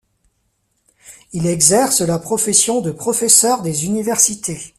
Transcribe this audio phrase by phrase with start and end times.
[1.31, 4.59] Il exerce la profession de professeur des universités.